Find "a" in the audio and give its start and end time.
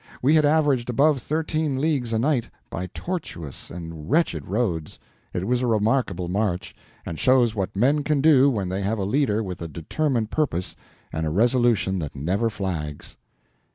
2.11-2.17, 5.61-5.67, 8.97-9.05, 9.61-9.67, 11.27-11.29